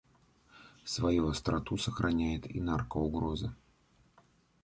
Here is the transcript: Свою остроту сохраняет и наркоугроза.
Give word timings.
Свою 0.83 1.29
остроту 1.29 1.77
сохраняет 1.77 2.49
и 2.49 2.59
наркоугроза. 2.59 3.55